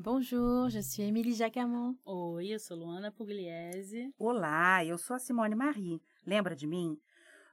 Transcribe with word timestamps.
Bonjour, 0.00 0.68
je 0.70 0.78
suis 0.78 1.02
Émilie 1.02 1.34
Jacamon. 1.34 1.96
Oi, 2.04 2.54
eu 2.54 2.60
sou 2.60 2.76
Luana 2.76 3.10
Pugliese. 3.10 4.14
Olá, 4.16 4.84
eu 4.84 4.96
sou 4.96 5.16
a 5.16 5.18
Simone 5.18 5.56
Marie. 5.56 6.00
Lembra 6.24 6.54
de 6.54 6.68
mim? 6.68 6.96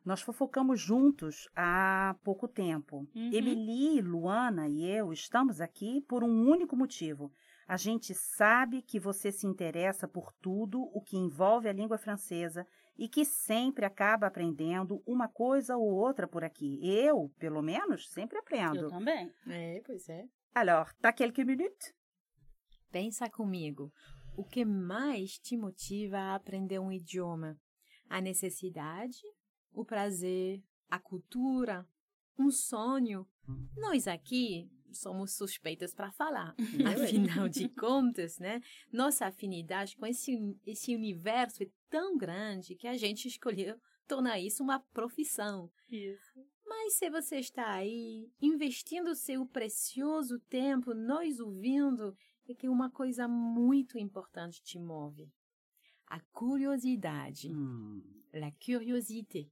Nós 0.05 0.21
fofocamos 0.21 0.79
juntos 0.79 1.49
há 1.55 2.15
pouco 2.23 2.47
tempo. 2.47 2.97
Uhum. 3.15 3.33
Emily, 3.33 3.99
Luana 3.99 4.69
e 4.69 4.85
eu 4.85 5.11
estamos 5.11 5.59
aqui 5.59 6.01
por 6.01 6.23
um 6.23 6.47
único 6.47 6.75
motivo. 6.75 7.31
A 7.67 7.77
gente 7.77 8.13
sabe 8.13 8.83
que 8.83 8.99
você 8.99 9.31
se 9.31 9.47
interessa 9.47 10.07
por 10.07 10.31
tudo 10.39 10.83
o 10.93 11.01
que 11.01 11.17
envolve 11.17 11.67
a 11.67 11.73
língua 11.73 11.97
francesa 11.97 12.63
e 12.95 13.09
que 13.09 13.25
sempre 13.25 13.85
acaba 13.85 14.27
aprendendo 14.27 15.01
uma 15.07 15.27
coisa 15.27 15.77
ou 15.77 15.91
outra 15.95 16.27
por 16.27 16.43
aqui. 16.43 16.79
Eu, 16.83 17.33
pelo 17.39 17.63
menos, 17.63 18.07
sempre 18.11 18.37
Eu 18.37 18.41
aprendo. 18.41 18.89
também. 18.89 19.33
É, 19.47 19.81
pois 19.83 20.07
é. 20.09 20.27
Alors, 20.53 20.93
t'as 21.01 21.11
quelques 21.11 21.43
minutes? 21.43 21.91
Pensa 22.95 23.29
comigo. 23.29 23.91
O 24.37 24.43
que 24.45 24.63
mais 24.63 25.37
te 25.37 25.57
motiva 25.57 26.17
a 26.17 26.35
aprender 26.35 26.79
um 26.79 26.93
idioma? 26.93 27.59
A 28.07 28.21
necessidade, 28.21 29.21
o 29.73 29.83
prazer, 29.83 30.63
a 30.89 30.97
cultura, 30.97 31.85
um 32.39 32.49
sonho? 32.49 33.27
Nós 33.75 34.07
aqui 34.07 34.71
somos 34.93 35.35
suspeitas 35.35 35.93
para 35.93 36.13
falar. 36.13 36.55
Afinal 36.89 37.49
de 37.49 37.67
contas, 37.67 38.39
né? 38.39 38.61
Nossa 38.93 39.25
afinidade 39.25 39.97
com 39.97 40.05
esse, 40.05 40.57
esse 40.65 40.95
universo 40.95 41.63
é 41.63 41.69
tão 41.89 42.17
grande 42.17 42.75
que 42.75 42.87
a 42.87 42.95
gente 42.95 43.27
escolheu 43.27 43.77
tornar 44.07 44.39
isso 44.39 44.63
uma 44.63 44.79
profissão. 44.79 45.69
Isso. 45.89 46.39
Mas 46.65 46.93
se 46.93 47.09
você 47.09 47.39
está 47.39 47.73
aí 47.73 48.31
investindo 48.41 49.15
seu 49.15 49.45
precioso 49.45 50.39
tempo, 50.49 50.93
nós 50.93 51.41
ouvindo, 51.41 52.15
é 52.47 52.53
que 52.53 52.69
uma 52.69 52.89
coisa 52.89 53.27
muito 53.27 53.97
importante 53.97 54.61
te 54.61 54.79
move. 54.79 55.29
A 56.07 56.19
curiosidade. 56.31 57.49
Hum, 57.51 58.01
La 58.33 58.51
curiosité. 58.51 59.47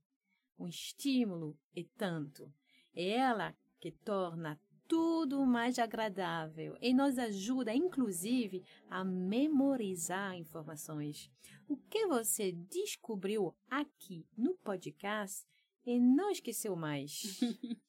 Um 0.59 0.67
estímulo 0.67 1.58
e 1.75 1.83
tanto. 1.83 2.52
É 2.95 3.09
ela 3.09 3.55
que 3.80 3.91
torna 3.91 4.59
tudo 4.88 5.45
mais 5.45 5.80
agradável 5.80 6.77
e 6.81 6.94
nos 6.94 7.17
ajuda, 7.17 7.73
inclusive, 7.73 8.63
a 8.89 9.03
memorizar 9.03 10.35
informações. 10.38 11.31
O 11.67 11.78
que 11.78 12.05
você 12.05 12.52
descobriu 12.52 13.55
aqui 13.69 14.25
no 14.38 14.53
podcast 14.55 15.47
e 15.85 16.00
não 16.00 16.30
esqueceu 16.30 16.75
mais. 16.75 17.40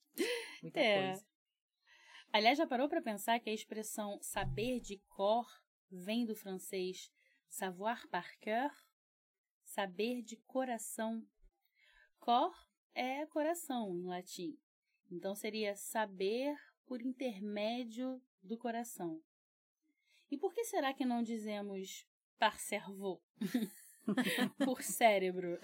Muita 0.63 0.81
É. 0.81 1.09
coisa. 1.09 1.27
Aliás, 2.35 2.59
já 2.59 2.67
parou 2.67 2.89
para 2.89 3.01
pensar 3.01 3.39
que 3.39 3.49
a 3.49 3.55
expressão 3.55 4.19
saber 4.21 4.81
de 4.81 4.99
cor 5.09 5.47
vem 5.89 6.27
do 6.27 6.35
francês 6.35 7.09
savoir 7.49 8.09
par 8.09 8.29
cœur? 8.41 8.73
Saber 9.63 10.21
de 10.21 10.37
coração. 10.39 11.25
Cor 12.19 12.53
é 12.93 13.25
coração 13.27 13.97
em 13.97 14.03
latim. 14.03 14.59
Então 15.09 15.37
seria 15.37 15.77
saber 15.77 16.57
por 16.85 17.01
intermédio 17.01 18.21
do 18.43 18.59
coração. 18.59 19.23
E 20.29 20.37
por 20.37 20.53
que 20.53 20.65
será 20.65 20.93
que 20.93 21.05
não 21.05 21.23
dizemos 21.23 22.05
par 22.37 22.59
cerveau? 22.59 23.23
por 24.59 24.83
cérebro. 24.83 25.61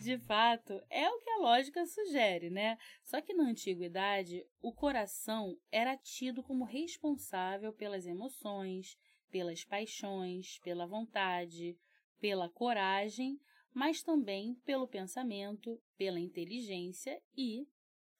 De 0.00 0.18
fato, 0.18 0.80
é 0.88 1.08
o 1.10 1.18
que 1.18 1.30
a 1.30 1.38
lógica 1.38 1.84
sugere, 1.84 2.48
né? 2.48 2.78
Só 3.04 3.20
que 3.20 3.34
na 3.34 3.44
antiguidade, 3.44 4.46
o 4.62 4.72
coração 4.72 5.56
era 5.70 5.96
tido 5.96 6.42
como 6.42 6.64
responsável 6.64 7.70
pelas 7.72 8.06
emoções, 8.06 8.96
pelas 9.30 9.62
paixões, 9.62 10.58
pela 10.60 10.86
vontade, 10.86 11.78
pela 12.18 12.48
coragem, 12.48 13.38
mas 13.74 14.02
também 14.02 14.54
pelo 14.64 14.88
pensamento, 14.88 15.78
pela 15.98 16.18
inteligência 16.18 17.20
e 17.36 17.66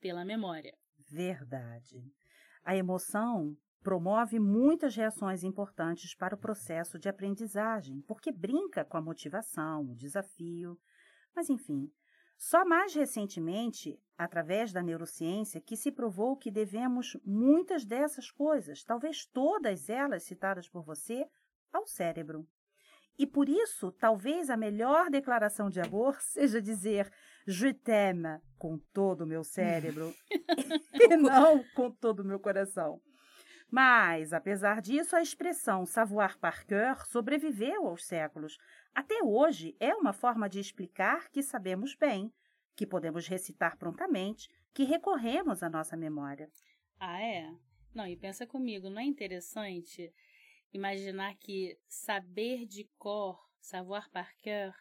pela 0.00 0.24
memória. 0.24 0.76
Verdade. 1.10 2.04
A 2.62 2.76
emoção 2.76 3.56
promove 3.82 4.38
muitas 4.38 4.94
reações 4.94 5.42
importantes 5.42 6.14
para 6.14 6.34
o 6.34 6.38
processo 6.38 6.98
de 6.98 7.08
aprendizagem, 7.08 8.02
porque 8.02 8.30
brinca 8.30 8.84
com 8.84 8.96
a 8.96 9.02
motivação, 9.02 9.90
o 9.90 9.96
desafio. 9.96 10.78
Mas, 11.34 11.48
enfim, 11.48 11.90
só 12.36 12.64
mais 12.64 12.94
recentemente, 12.94 14.00
através 14.16 14.72
da 14.72 14.82
neurociência, 14.82 15.60
que 15.60 15.76
se 15.76 15.92
provou 15.92 16.36
que 16.36 16.50
devemos 16.50 17.16
muitas 17.24 17.84
dessas 17.84 18.30
coisas, 18.30 18.82
talvez 18.82 19.26
todas 19.26 19.90
elas 19.90 20.22
citadas 20.24 20.68
por 20.68 20.82
você, 20.82 21.26
ao 21.72 21.86
cérebro. 21.86 22.48
E 23.18 23.26
por 23.26 23.48
isso, 23.48 23.92
talvez 23.92 24.48
a 24.48 24.56
melhor 24.56 25.10
declaração 25.10 25.68
de 25.68 25.80
amor 25.80 26.18
seja 26.22 26.62
dizer 26.62 27.12
je 27.46 27.74
t'aime 27.74 28.40
com 28.58 28.78
todo 28.92 29.22
o 29.22 29.26
meu 29.26 29.44
cérebro 29.44 30.14
e 30.94 31.16
não 31.16 31.62
com 31.74 31.90
todo 31.90 32.20
o 32.20 32.24
meu 32.24 32.40
coração. 32.40 33.00
Mas, 33.70 34.32
apesar 34.32 34.80
disso, 34.80 35.14
a 35.14 35.22
expressão 35.22 35.86
savoir 35.86 36.36
par 36.38 36.66
cœur 36.66 37.06
sobreviveu 37.06 37.86
aos 37.86 38.04
séculos. 38.04 38.58
Até 38.92 39.22
hoje 39.22 39.76
é 39.78 39.94
uma 39.94 40.12
forma 40.12 40.48
de 40.48 40.58
explicar 40.58 41.30
que 41.30 41.42
sabemos 41.42 41.94
bem, 41.94 42.32
que 42.74 42.86
podemos 42.86 43.28
recitar 43.28 43.76
prontamente, 43.76 44.48
que 44.74 44.82
recorremos 44.82 45.62
à 45.62 45.70
nossa 45.70 45.96
memória. 45.96 46.50
Ah, 46.98 47.22
é? 47.22 47.54
Não, 47.94 48.06
e 48.06 48.16
pensa 48.16 48.46
comigo, 48.46 48.90
não 48.90 49.00
é 49.00 49.04
interessante 49.04 50.12
imaginar 50.72 51.34
que 51.36 51.78
saber 51.88 52.66
de 52.66 52.88
cor, 52.98 53.48
savoir 53.60 54.08
par 54.10 54.34
cœur, 54.38 54.74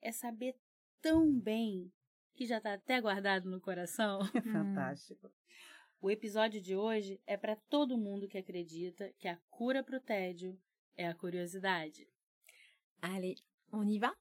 é 0.00 0.12
saber 0.12 0.54
tão 1.00 1.38
bem 1.38 1.92
que 2.34 2.46
já 2.46 2.58
está 2.58 2.74
até 2.74 3.00
guardado 3.00 3.50
no 3.50 3.60
coração? 3.60 4.20
Fantástico. 4.52 5.30
O 6.02 6.10
episódio 6.10 6.62
de 6.62 6.74
hoje 6.74 7.20
é 7.26 7.36
para 7.36 7.54
todo 7.54 7.98
mundo 7.98 8.26
que 8.26 8.38
acredita 8.38 9.12
que 9.18 9.28
a 9.28 9.36
cura 9.50 9.84
para 9.84 9.98
o 9.98 10.00
tédio 10.00 10.58
é 10.96 11.06
a 11.06 11.14
curiosidade. 11.14 12.08
Allez, 13.02 13.44
on 13.70 13.84
y 13.84 13.98
va? 13.98 14.16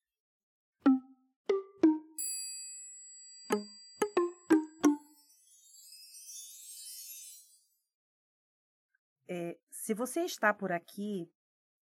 É, 9.25 9.57
se 9.72 9.94
você 9.94 10.25
está 10.25 10.53
por 10.53 10.73
aqui, 10.73 11.31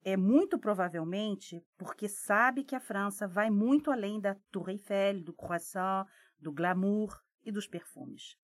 é 0.04 0.18
muito 0.18 0.58
provavelmente 0.58 1.64
porque 1.78 2.10
sabe 2.10 2.64
que 2.64 2.76
a 2.76 2.80
França 2.80 3.28
vai 3.28 3.52
muito 3.52 3.92
além 3.92 4.20
da 4.20 4.34
Tour 4.52 4.70
Eiffel, 4.70 5.24
do 5.24 5.32
croissant, 5.32 6.08
do 6.40 6.52
glamour 6.52 7.22
e 7.44 7.52
dos 7.52 7.68
perfumes. 7.68 8.36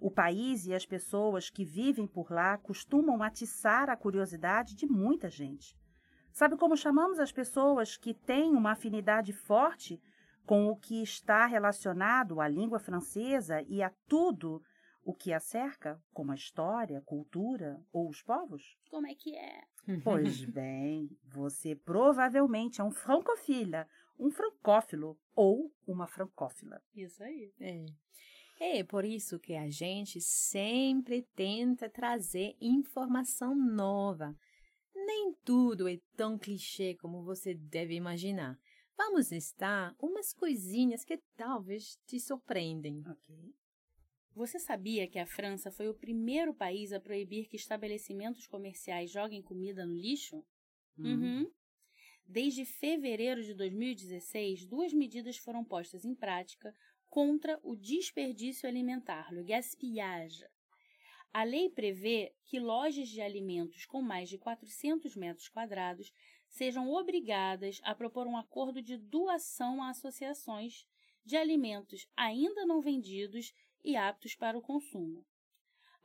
O 0.00 0.10
país 0.10 0.66
e 0.66 0.74
as 0.74 0.86
pessoas 0.86 1.50
que 1.50 1.64
vivem 1.64 2.06
por 2.06 2.30
lá 2.30 2.58
costumam 2.58 3.22
atiçar 3.22 3.88
a 3.88 3.96
curiosidade 3.96 4.74
de 4.74 4.86
muita 4.86 5.28
gente. 5.28 5.76
Sabe 6.32 6.56
como 6.56 6.76
chamamos 6.76 7.20
as 7.20 7.30
pessoas 7.30 7.96
que 7.96 8.14
têm 8.14 8.56
uma 8.56 8.72
afinidade 8.72 9.32
forte 9.32 10.00
com 10.46 10.66
o 10.68 10.76
que 10.76 11.02
está 11.02 11.46
relacionado 11.46 12.40
à 12.40 12.48
língua 12.48 12.78
francesa 12.78 13.62
e 13.68 13.82
a 13.82 13.90
tudo 14.08 14.62
o 15.04 15.12
que 15.12 15.32
a 15.32 15.40
cerca, 15.40 16.00
como 16.12 16.32
a 16.32 16.34
história, 16.34 16.98
a 16.98 17.02
cultura 17.02 17.80
ou 17.92 18.08
os 18.08 18.22
povos? 18.22 18.76
Como 18.90 19.06
é 19.06 19.14
que 19.14 19.36
é? 19.36 19.62
Pois 20.04 20.44
bem, 20.44 21.10
você 21.24 21.74
provavelmente 21.74 22.80
é 22.80 22.84
um 22.84 22.92
francofila, 22.92 23.86
um 24.18 24.30
francófilo 24.30 25.18
ou 25.34 25.72
uma 25.86 26.06
francófila. 26.06 26.80
Isso 26.94 27.22
aí. 27.22 27.52
É. 27.58 27.84
É 28.64 28.84
por 28.84 29.04
isso 29.04 29.40
que 29.40 29.54
a 29.54 29.68
gente 29.68 30.20
sempre 30.20 31.22
tenta 31.34 31.90
trazer 31.90 32.56
informação 32.60 33.56
nova. 33.56 34.38
Nem 34.94 35.34
tudo 35.44 35.88
é 35.88 35.98
tão 36.16 36.38
clichê 36.38 36.94
como 36.94 37.24
você 37.24 37.54
deve 37.54 37.96
imaginar. 37.96 38.56
Vamos 38.96 39.32
listar 39.32 39.96
umas 39.98 40.32
coisinhas 40.32 41.04
que 41.04 41.20
talvez 41.36 41.98
te 42.06 42.20
surpreendem. 42.20 43.02
Ok. 43.04 43.52
Você 44.32 44.60
sabia 44.60 45.08
que 45.08 45.18
a 45.18 45.26
França 45.26 45.72
foi 45.72 45.88
o 45.88 45.94
primeiro 45.94 46.54
país 46.54 46.92
a 46.92 47.00
proibir 47.00 47.48
que 47.48 47.56
estabelecimentos 47.56 48.46
comerciais 48.46 49.10
joguem 49.10 49.42
comida 49.42 49.84
no 49.84 49.92
lixo? 49.92 50.40
Uhum. 50.96 51.50
Desde 52.24 52.64
fevereiro 52.64 53.42
de 53.42 53.54
2016, 53.54 54.66
duas 54.66 54.92
medidas 54.92 55.36
foram 55.36 55.64
postas 55.64 56.04
em 56.04 56.14
prática 56.14 56.72
contra 57.12 57.60
o 57.62 57.76
desperdício 57.76 58.66
alimentar, 58.66 59.30
le 59.34 59.44
gaspillage. 59.44 60.46
A 61.30 61.44
lei 61.44 61.68
prevê 61.68 62.34
que 62.46 62.58
lojas 62.58 63.06
de 63.06 63.20
alimentos 63.20 63.84
com 63.84 64.00
mais 64.00 64.30
de 64.30 64.38
400 64.38 65.14
metros 65.14 65.46
quadrados 65.46 66.10
sejam 66.48 66.90
obrigadas 66.90 67.82
a 67.84 67.94
propor 67.94 68.26
um 68.26 68.34
acordo 68.34 68.80
de 68.80 68.96
doação 68.96 69.82
a 69.82 69.90
associações 69.90 70.86
de 71.22 71.36
alimentos 71.36 72.08
ainda 72.16 72.64
não 72.64 72.80
vendidos 72.80 73.52
e 73.84 73.94
aptos 73.94 74.34
para 74.34 74.56
o 74.56 74.62
consumo. 74.62 75.22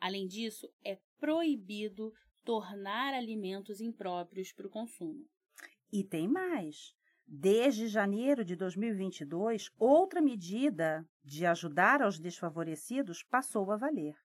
Além 0.01 0.27
disso, 0.27 0.69
é 0.83 0.99
proibido 1.17 2.13
tornar 2.43 3.13
alimentos 3.13 3.79
impróprios 3.79 4.51
para 4.51 4.67
o 4.67 4.69
consumo. 4.69 5.25
E 5.89 6.03
tem 6.03 6.27
mais. 6.27 6.96
Desde 7.29 7.89
janeiro 7.89 8.45
de 8.45 8.55
2022, 8.55 9.69
outra 9.77 10.21
medida 10.21 11.05
de 11.25 11.45
ajudar 11.45 12.01
aos 12.01 12.17
desfavorecidos 12.17 13.21
passou 13.21 13.69
a 13.69 13.75
valer. 13.75 14.15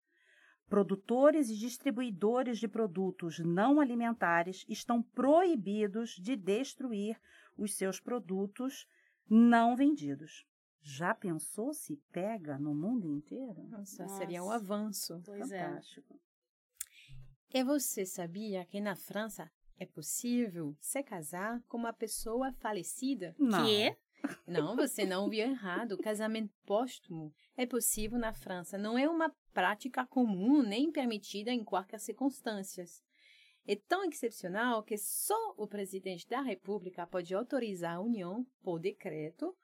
Produtores 0.68 1.50
e 1.50 1.56
distribuidores 1.56 2.60
de 2.60 2.68
produtos 2.68 3.40
não 3.40 3.80
alimentares 3.80 4.64
estão 4.68 5.02
proibidos 5.02 6.10
de 6.10 6.36
destruir 6.36 7.20
os 7.56 7.74
seus 7.74 7.98
produtos 7.98 8.86
não 9.28 9.74
vendidos. 9.74 10.46
Já 10.80 11.12
pensou 11.12 11.74
se 11.74 11.96
pega 12.12 12.56
no 12.56 12.72
mundo 12.72 13.08
inteiro? 13.08 13.64
Nossa, 13.68 14.04
Nossa. 14.04 14.16
seria 14.16 14.44
um 14.44 14.50
avanço. 14.50 15.20
Pois 15.24 15.50
é. 15.50 15.64
Fantástico. 15.64 16.20
E 17.52 17.64
você 17.64 18.06
sabia 18.06 18.64
que 18.64 18.80
na 18.80 18.96
França 18.96 19.50
é 19.82 19.86
possível 19.86 20.76
se 20.80 21.02
casar 21.02 21.60
com 21.68 21.76
uma 21.76 21.92
pessoa 21.92 22.52
falecida? 22.60 23.34
Não. 23.38 23.64
Que? 23.64 23.96
Não, 24.46 24.76
você 24.76 25.04
não 25.04 25.28
viu 25.28 25.44
errado. 25.44 25.98
Casamento 25.98 26.54
póstumo 26.64 27.32
é 27.56 27.66
possível 27.66 28.16
na 28.18 28.32
França. 28.32 28.78
Não 28.78 28.96
é 28.96 29.08
uma 29.08 29.34
prática 29.52 30.06
comum 30.06 30.62
nem 30.62 30.92
permitida 30.92 31.50
em 31.50 31.64
qualquer 31.64 31.98
circunstâncias. 31.98 33.02
É 33.66 33.74
tão 33.74 34.04
excepcional 34.04 34.82
que 34.82 34.96
só 34.96 35.54
o 35.56 35.66
presidente 35.66 36.28
da 36.28 36.40
República 36.40 37.06
pode 37.06 37.34
autorizar 37.34 37.96
a 37.96 38.00
união 38.00 38.46
por 38.62 38.78
decreto. 38.78 39.56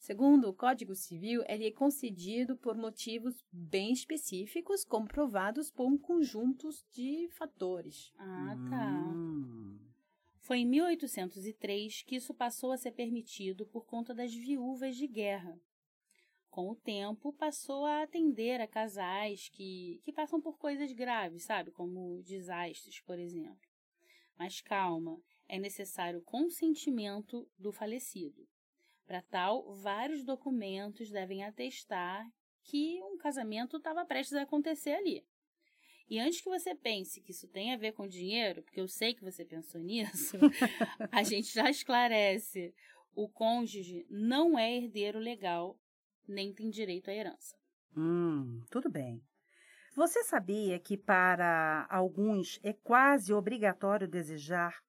Segundo 0.00 0.48
o 0.48 0.54
Código 0.54 0.94
Civil, 0.94 1.44
ele 1.46 1.66
é 1.66 1.70
concedido 1.70 2.56
por 2.56 2.74
motivos 2.74 3.44
bem 3.52 3.92
específicos, 3.92 4.82
comprovados 4.82 5.70
por 5.70 5.86
um 5.86 5.98
conjunto 5.98 6.70
de 6.90 7.28
fatores. 7.32 8.10
Ah, 8.16 8.56
tá. 8.70 9.12
Hum. 9.14 9.78
Foi 10.38 10.60
em 10.60 10.66
1803 10.66 12.02
que 12.02 12.16
isso 12.16 12.32
passou 12.32 12.72
a 12.72 12.78
ser 12.78 12.92
permitido 12.92 13.66
por 13.66 13.84
conta 13.84 14.14
das 14.14 14.32
viúvas 14.34 14.96
de 14.96 15.06
guerra. 15.06 15.60
Com 16.48 16.70
o 16.70 16.74
tempo, 16.74 17.30
passou 17.34 17.84
a 17.84 18.02
atender 18.02 18.58
a 18.58 18.66
casais 18.66 19.50
que, 19.50 20.00
que 20.02 20.14
passam 20.14 20.40
por 20.40 20.56
coisas 20.56 20.90
graves, 20.92 21.44
sabe? 21.44 21.70
Como 21.70 22.22
desastres, 22.22 23.02
por 23.02 23.18
exemplo. 23.18 23.68
Mas 24.38 24.62
calma, 24.62 25.20
é 25.46 25.58
necessário 25.58 26.20
o 26.20 26.24
consentimento 26.24 27.46
do 27.58 27.70
falecido. 27.70 28.48
Para 29.10 29.22
tal, 29.22 29.74
vários 29.74 30.22
documentos 30.22 31.10
devem 31.10 31.42
atestar 31.42 32.24
que 32.62 33.02
um 33.02 33.18
casamento 33.18 33.76
estava 33.76 34.04
prestes 34.04 34.36
a 34.36 34.42
acontecer 34.42 34.92
ali. 34.92 35.26
E 36.08 36.20
antes 36.20 36.40
que 36.40 36.48
você 36.48 36.76
pense 36.76 37.20
que 37.20 37.32
isso 37.32 37.48
tem 37.48 37.74
a 37.74 37.76
ver 37.76 37.90
com 37.90 38.06
dinheiro, 38.06 38.62
porque 38.62 38.80
eu 38.80 38.86
sei 38.86 39.12
que 39.12 39.24
você 39.24 39.44
pensou 39.44 39.80
nisso, 39.80 40.36
a 41.10 41.24
gente 41.24 41.52
já 41.52 41.68
esclarece. 41.68 42.72
O 43.12 43.28
cônjuge 43.28 44.06
não 44.08 44.56
é 44.56 44.76
herdeiro 44.76 45.18
legal, 45.18 45.76
nem 46.28 46.54
tem 46.54 46.70
direito 46.70 47.10
à 47.10 47.12
herança. 47.12 47.56
Hum, 47.96 48.62
tudo 48.70 48.88
bem. 48.88 49.20
Você 49.96 50.22
sabia 50.22 50.78
que 50.78 50.96
para 50.96 51.84
alguns 51.90 52.60
é 52.62 52.72
quase 52.72 53.32
obrigatório 53.32 54.06
desejar 54.06 54.80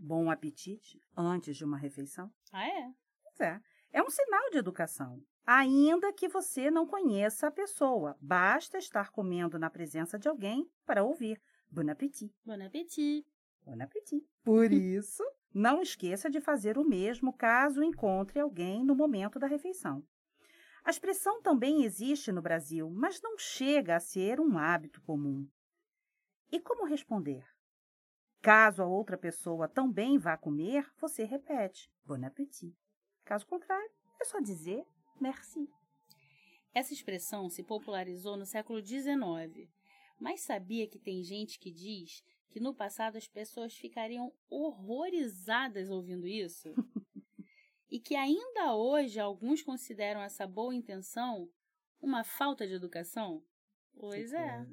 bom 0.00 0.32
apetite 0.32 1.00
antes 1.16 1.56
de 1.56 1.64
uma 1.64 1.78
refeição? 1.78 2.28
Ah, 2.50 2.66
é? 2.66 2.92
É. 3.42 3.60
É 3.92 4.02
um 4.02 4.08
sinal 4.08 4.50
de 4.50 4.58
educação. 4.58 5.22
Ainda 5.44 6.12
que 6.12 6.28
você 6.28 6.70
não 6.70 6.86
conheça 6.86 7.48
a 7.48 7.50
pessoa, 7.50 8.16
basta 8.20 8.78
estar 8.78 9.10
comendo 9.10 9.58
na 9.58 9.68
presença 9.68 10.18
de 10.18 10.28
alguém 10.28 10.70
para 10.86 11.02
ouvir. 11.02 11.42
Bon 11.68 11.88
appétit. 11.90 12.32
Bon 12.44 12.60
appétit. 12.64 13.26
Bon 13.64 13.80
appétit. 13.82 14.24
Por 14.44 14.70
isso, 14.72 15.24
não 15.52 15.82
esqueça 15.82 16.30
de 16.30 16.40
fazer 16.40 16.78
o 16.78 16.84
mesmo 16.84 17.32
caso 17.32 17.82
encontre 17.82 18.38
alguém 18.38 18.84
no 18.84 18.94
momento 18.94 19.38
da 19.38 19.46
refeição. 19.46 20.02
A 20.84 20.90
expressão 20.90 21.42
também 21.42 21.84
existe 21.84 22.32
no 22.32 22.42
Brasil, 22.42 22.88
mas 22.90 23.20
não 23.20 23.36
chega 23.36 23.96
a 23.96 24.00
ser 24.00 24.40
um 24.40 24.56
hábito 24.56 25.00
comum. 25.02 25.46
E 26.50 26.60
como 26.60 26.86
responder? 26.86 27.44
Caso 28.40 28.82
a 28.82 28.86
outra 28.86 29.16
pessoa 29.16 29.68
também 29.68 30.18
vá 30.18 30.36
comer, 30.36 30.90
você 31.00 31.24
repete 31.24 31.90
bon 32.04 32.24
appétit. 32.24 32.74
Caso 33.24 33.46
contrário, 33.46 33.90
é 34.20 34.24
só 34.24 34.40
dizer 34.40 34.84
merci. 35.20 35.68
Essa 36.74 36.92
expressão 36.92 37.48
se 37.48 37.62
popularizou 37.62 38.36
no 38.36 38.46
século 38.46 38.84
XIX, 38.84 39.68
mas 40.18 40.40
sabia 40.40 40.88
que 40.88 40.98
tem 40.98 41.22
gente 41.22 41.58
que 41.58 41.70
diz 41.70 42.24
que 42.50 42.60
no 42.60 42.74
passado 42.74 43.16
as 43.16 43.26
pessoas 43.26 43.74
ficariam 43.74 44.32
horrorizadas 44.48 45.90
ouvindo 45.90 46.26
isso? 46.26 46.72
e 47.90 48.00
que 48.00 48.14
ainda 48.14 48.74
hoje 48.74 49.20
alguns 49.20 49.62
consideram 49.62 50.22
essa 50.22 50.46
boa 50.46 50.74
intenção 50.74 51.50
uma 52.00 52.24
falta 52.24 52.66
de 52.66 52.74
educação? 52.74 53.44
Pois 53.94 54.32
é. 54.32 54.66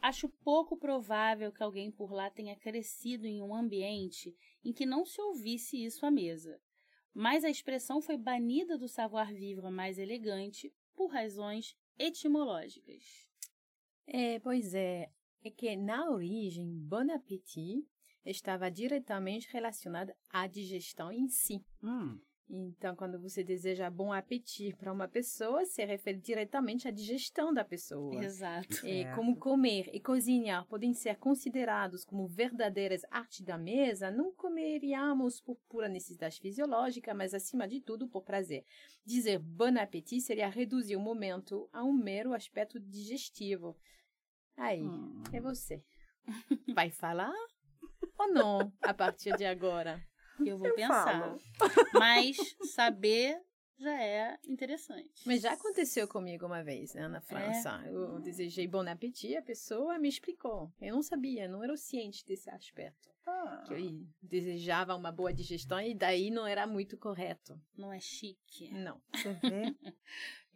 Acho 0.00 0.28
pouco 0.28 0.76
provável 0.76 1.52
que 1.52 1.62
alguém 1.62 1.90
por 1.90 2.12
lá 2.12 2.30
tenha 2.30 2.54
crescido 2.54 3.26
em 3.26 3.42
um 3.42 3.54
ambiente 3.54 4.36
em 4.64 4.72
que 4.72 4.86
não 4.86 5.04
se 5.04 5.20
ouvisse 5.20 5.82
isso 5.84 6.06
à 6.06 6.10
mesa. 6.10 6.60
Mas 7.14 7.44
a 7.44 7.50
expressão 7.50 8.00
foi 8.00 8.16
banida 8.16 8.78
do 8.78 8.88
savoir-vivre 8.88 9.70
mais 9.70 9.98
elegante 9.98 10.72
por 10.94 11.08
razões 11.08 11.76
etimológicas. 11.98 13.28
É, 14.06 14.38
pois 14.40 14.74
é. 14.74 15.10
É 15.44 15.50
que 15.50 15.76
na 15.76 16.10
origem, 16.10 16.66
bon 16.68 17.10
appétit 17.10 17.86
estava 18.24 18.70
diretamente 18.70 19.48
relacionada 19.50 20.16
à 20.30 20.46
digestão 20.46 21.12
em 21.12 21.28
si. 21.28 21.64
Hum, 21.82 22.20
Então, 22.50 22.96
quando 22.96 23.18
você 23.18 23.44
deseja 23.44 23.90
bom 23.90 24.10
apetite 24.10 24.74
para 24.74 24.92
uma 24.92 25.06
pessoa, 25.06 25.66
se 25.66 25.84
refere 25.84 26.18
diretamente 26.18 26.88
à 26.88 26.90
digestão 26.90 27.52
da 27.52 27.62
pessoa. 27.62 28.24
Exato. 28.24 28.86
E 28.86 29.04
como 29.14 29.36
comer 29.36 29.90
e 29.92 30.00
cozinhar 30.00 30.66
podem 30.66 30.94
ser 30.94 31.16
considerados 31.16 32.06
como 32.06 32.26
verdadeiras 32.26 33.02
artes 33.10 33.42
da 33.42 33.58
mesa, 33.58 34.10
não 34.10 34.32
comeríamos 34.32 35.42
por 35.42 35.56
pura 35.68 35.88
necessidade 35.88 36.40
fisiológica, 36.40 37.12
mas 37.12 37.34
acima 37.34 37.68
de 37.68 37.80
tudo 37.82 38.08
por 38.08 38.22
prazer. 38.22 38.64
Dizer 39.04 39.38
bon 39.38 39.78
appétit 39.78 40.22
seria 40.22 40.48
reduzir 40.48 40.96
o 40.96 41.00
momento 41.00 41.68
a 41.70 41.84
um 41.84 41.92
mero 41.92 42.32
aspecto 42.32 42.80
digestivo. 42.80 43.76
Aí, 44.56 44.82
hum. 44.82 45.22
é 45.32 45.40
você. 45.40 45.84
Vai 46.74 46.90
falar 46.90 47.34
ou 48.18 48.32
não 48.32 48.72
a 48.82 48.94
partir 48.94 49.36
de 49.36 49.44
agora? 49.44 50.02
Eu 50.44 50.58
vou 50.58 50.66
Eu 50.68 50.74
pensar. 50.74 51.20
falo. 51.20 51.38
Mas 51.94 52.36
saber 52.74 53.40
já 53.78 54.02
é 54.02 54.38
interessante. 54.44 55.22
Mas 55.24 55.40
já 55.42 55.52
aconteceu 55.52 56.08
comigo 56.08 56.46
uma 56.46 56.64
vez, 56.64 56.94
né, 56.94 57.06
na 57.06 57.20
França. 57.20 57.80
Eu 57.86 58.18
desejei 58.20 58.66
bon 58.66 58.86
appétit, 58.88 59.36
a 59.36 59.42
pessoa 59.42 59.98
me 59.98 60.08
explicou. 60.08 60.72
Eu 60.80 60.94
não 60.96 61.02
sabia, 61.02 61.46
não 61.46 61.62
era 61.62 61.76
ciente 61.76 62.24
desse 62.26 62.50
aspecto. 62.50 63.08
Ah, 63.24 63.62
Que 63.66 63.74
eu 63.74 64.06
desejava 64.22 64.94
uma 64.96 65.12
boa 65.12 65.32
digestão 65.32 65.80
e 65.80 65.94
daí 65.94 66.30
não 66.30 66.46
era 66.46 66.66
muito 66.66 66.96
correto. 66.96 67.60
Não 67.76 67.92
é 67.92 68.00
chique. 68.00 68.72
Não. 68.72 69.00
você 69.14 69.32
vê 69.34 69.76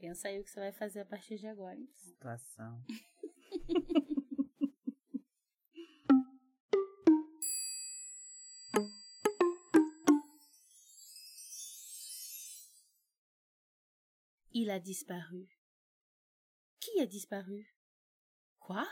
Pensa 0.00 0.26
aí 0.26 0.40
o 0.40 0.42
que 0.42 0.50
você 0.50 0.58
vai 0.58 0.72
fazer 0.72 1.00
a 1.00 1.04
partir 1.04 1.36
de 1.38 1.46
agora. 1.46 1.76
então. 1.78 1.94
situação. 1.96 2.82
Il 14.62 14.70
a 14.70 14.78
disparu. 14.78 15.48
Qui 16.78 17.00
a 17.00 17.04
disparu? 17.04 17.64
Quoi? 18.60 18.86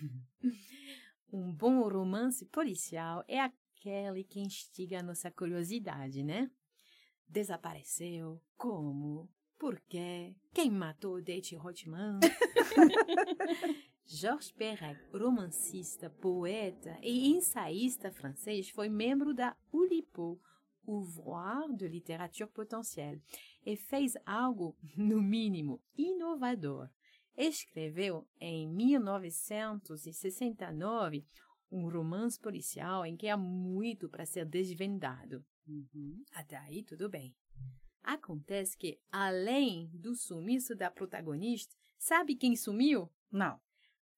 Um 1.32 1.52
bom 1.52 1.88
romance 1.88 2.44
policial 2.46 3.24
é 3.28 3.38
aquele 3.38 4.24
que 4.24 4.40
instiga 4.40 4.98
a 4.98 5.02
nossa 5.02 5.30
curiosidade, 5.30 6.24
né? 6.24 6.50
desapareceu, 7.28 8.42
como, 8.56 9.30
por 9.56 9.80
quê, 9.88 10.34
quem 10.52 10.70
matou 10.72 11.22
Dete 11.22 11.54
Rothman. 11.54 12.18
Georges 14.04 14.50
Perec, 14.50 15.00
romancista, 15.16 16.10
poeta 16.10 16.98
e 17.00 17.28
ensaísta 17.28 18.10
francês, 18.10 18.68
foi 18.70 18.88
membro 18.88 19.32
da 19.32 19.56
ULIPO, 19.72 20.38
Ouvroir 20.86 21.72
de 21.74 21.88
Littérature 21.88 22.50
Potentielle, 22.50 23.22
e 23.64 23.76
fez 23.76 24.14
algo, 24.26 24.76
no 24.96 25.22
mínimo, 25.22 25.80
inovador. 25.96 26.90
Escreveu, 27.36 28.26
em 28.40 28.68
1969, 28.68 31.24
um 31.70 31.88
romance 31.88 32.36
policial 32.38 33.06
em 33.06 33.16
que 33.16 33.28
há 33.28 33.36
muito 33.36 34.08
para 34.08 34.26
ser 34.26 34.44
desvendado. 34.44 35.44
Uhum. 35.66 36.24
Até 36.32 36.56
aí, 36.56 36.82
tudo 36.82 37.08
bem. 37.08 37.34
Acontece 38.02 38.76
que, 38.76 39.00
além 39.10 39.88
do 39.94 40.14
sumiço 40.14 40.74
da 40.74 40.90
protagonista, 40.90 41.74
sabe 41.98 42.34
quem 42.34 42.56
sumiu? 42.56 43.08
Não. 43.30 43.60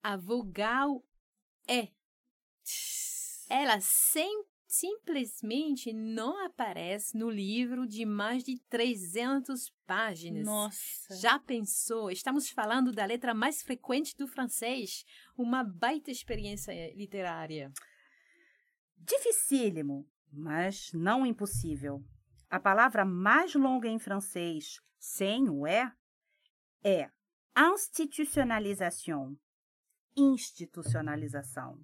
A 0.01 0.17
vogal 0.17 1.05
E. 1.67 1.93
Ela 3.49 3.79
sem, 3.79 4.43
simplesmente 4.79 5.93
não 5.93 6.45
aparece 6.45 7.17
no 7.17 7.29
livro 7.29 7.87
de 7.87 8.05
mais 8.05 8.43
de 8.43 8.59
300 8.69 9.71
páginas. 9.85 10.45
Nossa. 10.45 11.15
Já 11.15 11.39
pensou? 11.39 12.11
Estamos 12.11 12.49
falando 12.49 12.91
da 12.91 13.05
letra 13.05 13.33
mais 13.33 13.63
frequente 13.63 14.15
do 14.17 14.27
francês. 14.27 15.05
Uma 15.37 15.63
baita 15.63 16.11
experiência 16.11 16.73
literária. 16.93 17.71
Dificílimo, 18.97 20.05
mas 20.31 20.91
não 20.93 21.25
impossível. 21.25 22.03
A 22.49 22.59
palavra 22.59 23.05
mais 23.05 23.55
longa 23.55 23.87
em 23.87 23.99
francês, 23.99 24.79
sem 24.99 25.49
o 25.49 25.65
é, 25.65 25.91
é 26.83 27.09
institucionalização. 27.57 29.37
Institucionalização. 30.17 31.79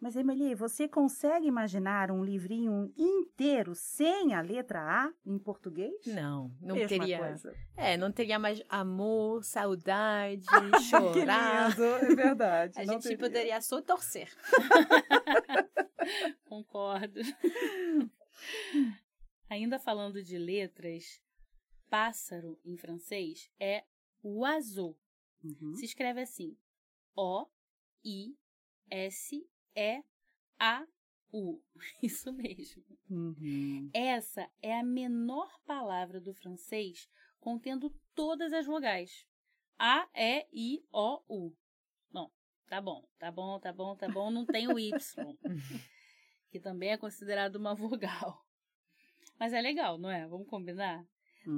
Mas, 0.00 0.14
Emily, 0.14 0.54
você 0.54 0.86
consegue 0.86 1.48
imaginar 1.48 2.12
um 2.12 2.22
livrinho 2.24 2.92
inteiro 2.96 3.74
sem 3.74 4.32
a 4.32 4.40
letra 4.40 4.80
A 4.80 5.12
em 5.26 5.36
português? 5.38 5.92
Não, 6.06 6.54
não 6.60 6.76
Mesma 6.76 6.88
teria. 6.88 7.18
coisa. 7.18 7.56
É, 7.76 7.96
não 7.96 8.12
teria 8.12 8.38
mais 8.38 8.62
amor, 8.68 9.42
saudade, 9.42 10.46
Que 10.72 10.80
chorar. 10.82 11.70
lindo, 11.70 11.84
é 11.84 12.14
verdade. 12.14 12.80
A 12.80 12.84
não 12.84 12.94
gente 12.94 13.02
teria. 13.02 13.18
poderia 13.18 13.60
só 13.60 13.82
torcer. 13.82 14.30
Concordo. 16.48 17.20
Ainda 19.50 19.80
falando 19.80 20.22
de 20.22 20.38
letras, 20.38 21.20
pássaro 21.90 22.56
em 22.64 22.76
francês 22.76 23.50
é 23.58 23.84
oiseau. 24.22 24.96
Uhum. 25.42 25.74
Se 25.74 25.86
escreve 25.86 26.20
assim: 26.20 26.56
O 27.16 27.46
E 29.74 30.02
A 30.58 30.86
U. 31.32 31.60
Isso 32.02 32.32
mesmo. 32.32 32.82
Uhum. 33.10 33.90
Essa 33.92 34.50
é 34.62 34.78
a 34.78 34.82
menor 34.82 35.58
palavra 35.66 36.20
do 36.20 36.34
francês 36.34 37.08
contendo 37.40 37.90
todas 38.14 38.52
as 38.52 38.66
vogais. 38.66 39.26
A, 39.78 40.08
E, 40.14 40.48
I, 40.52 40.84
O, 40.92 41.22
U. 41.28 41.56
Bom, 42.10 42.30
tá 42.68 42.80
bom, 42.80 43.08
tá 43.18 43.30
bom, 43.30 43.58
tá 43.60 43.72
bom, 43.72 43.96
tá 43.96 44.08
bom. 44.08 44.30
Não 44.30 44.44
tem 44.44 44.66
o 44.68 44.78
Y, 44.78 44.92
que 46.50 46.58
também 46.58 46.90
é 46.90 46.98
considerado 46.98 47.56
uma 47.56 47.74
vogal. 47.74 48.44
Mas 49.38 49.52
é 49.52 49.60
legal, 49.60 49.98
não 49.98 50.10
é? 50.10 50.26
Vamos 50.26 50.48
combinar? 50.48 51.06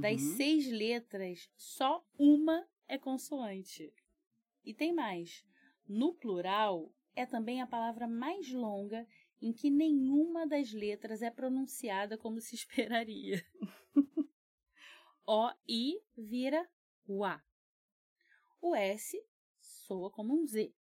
Das 0.01 0.21
Uhum. 0.21 0.37
seis 0.37 0.71
letras, 0.71 1.51
só 1.57 2.05
uma 2.19 2.69
é 2.87 2.99
consoante. 2.99 3.93
E 4.65 4.75
tem 4.75 4.93
mais. 4.93 5.43
No 5.89 6.13
plural, 6.15 6.93
é 7.15 7.27
também 7.27 7.61
a 7.61 7.67
palavra 7.67 8.07
mais 8.07 8.51
longa 8.53 9.07
em 9.41 9.53
que 9.53 9.71
nenhuma 9.71 10.47
das 10.47 10.73
letras 10.73 11.23
é 11.23 11.31
pronunciada 11.31 12.19
como 12.19 12.41
se 12.41 12.55
esperaria. 12.57 13.45
O, 15.27 15.51
I 15.69 16.01
vira 16.17 16.69
UA. 17.09 17.43
O 18.61 18.75
S 18.75 19.17
soa 19.61 20.11
como 20.11 20.35
um 20.35 20.47
Z. 20.47 20.75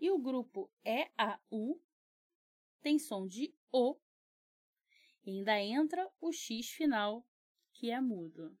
E 0.00 0.10
o 0.10 0.18
grupo 0.18 0.70
EAU 0.84 1.80
tem 2.82 2.98
som 2.98 3.26
de 3.26 3.54
O. 3.72 3.96
E 5.24 5.30
ainda 5.30 5.60
entra 5.60 6.08
o 6.20 6.32
X 6.32 6.70
final, 6.70 7.26
que 7.72 7.90
é 7.90 8.00
mudo. 8.00 8.56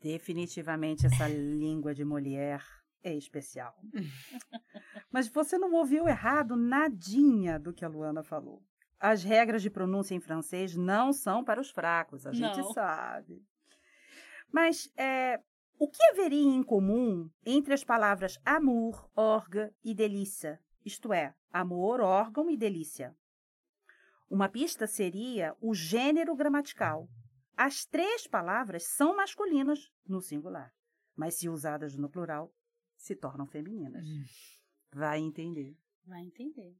Definitivamente 0.00 1.06
essa 1.06 1.28
língua 1.28 1.94
de 1.94 2.04
Molière 2.04 2.83
é 3.04 3.14
especial. 3.14 3.78
Mas 5.12 5.28
você 5.28 5.56
não 5.58 5.72
ouviu 5.72 6.08
errado 6.08 6.56
nadinha 6.56 7.58
do 7.58 7.72
que 7.72 7.84
a 7.84 7.88
Luana 7.88 8.22
falou. 8.24 8.62
As 8.98 9.22
regras 9.22 9.62
de 9.62 9.70
pronúncia 9.70 10.14
em 10.14 10.20
francês 10.20 10.74
não 10.74 11.12
são 11.12 11.44
para 11.44 11.60
os 11.60 11.70
fracos, 11.70 12.26
a 12.26 12.32
gente 12.32 12.58
Não. 12.58 12.72
sabe. 12.72 13.44
Mas 14.50 14.90
é, 14.96 15.40
o 15.78 15.88
que 15.88 16.02
haveria 16.04 16.54
em 16.54 16.62
comum 16.62 17.28
entre 17.44 17.74
as 17.74 17.84
palavras 17.84 18.38
amour, 18.44 19.08
orgue 19.14 19.70
e 19.84 19.94
delícia? 19.94 20.58
Isto 20.84 21.12
é, 21.12 21.34
amor, 21.52 22.00
órgão 22.00 22.48
e 22.48 22.56
delícia. 22.56 23.14
Uma 24.30 24.48
pista 24.48 24.86
seria 24.86 25.54
o 25.60 25.74
gênero 25.74 26.34
gramatical. 26.34 27.08
As 27.56 27.84
três 27.84 28.26
palavras 28.26 28.84
são 28.84 29.16
masculinas 29.16 29.90
no 30.06 30.20
singular, 30.20 30.72
mas 31.14 31.34
se 31.34 31.48
usadas 31.48 31.94
no 31.96 32.08
plural, 32.08 32.52
se 33.04 33.14
tornam 33.14 33.46
femininas. 33.46 34.06
Vai 34.90 35.20
entender. 35.20 35.76
Vai 36.06 36.22
entender. 36.22 36.74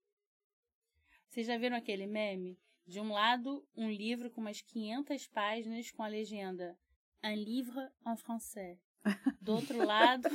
Vocês 1.28 1.47
já 1.47 1.59
viram 1.59 1.76
aquele 1.76 2.07
meme? 2.07 2.59
De 2.87 2.99
um 2.99 3.12
lado, 3.12 3.66
um 3.76 3.90
livro 3.90 4.31
com 4.31 4.40
umas 4.40 4.62
500 4.62 5.26
páginas 5.28 5.90
com 5.90 6.02
a 6.02 6.09
legenda 6.09 6.78
Un 7.23 7.35
livre 7.35 7.81
en 8.07 8.16
français. 8.16 8.78
Do 9.40 9.52
outro 9.52 9.78
lado, 9.85 10.28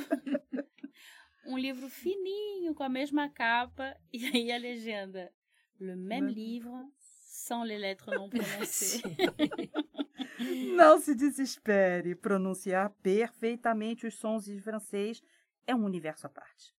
um 1.45 1.57
livro 1.57 1.89
fininho 1.89 2.75
com 2.75 2.83
a 2.83 2.89
mesma 2.89 3.29
capa 3.29 3.95
e 4.13 4.25
aí 4.25 4.51
a 4.51 4.57
legenda 4.57 5.31
Le 5.79 5.95
même 5.95 6.31
livre 6.31 6.71
sans 6.99 7.63
les 7.63 7.79
lettres 7.79 8.15
non 8.15 8.29
prononcées. 8.29 9.01
Não 10.75 10.99
se 10.99 11.15
desespere. 11.15 12.15
Pronunciar 12.15 12.91
perfeitamente 13.01 14.05
os 14.05 14.15
sons 14.15 14.47
em 14.47 14.59
francês 14.59 15.21
é 15.69 15.75
um 15.75 15.85
universo 15.85 16.25
à 16.25 16.29
parte. 16.29 16.73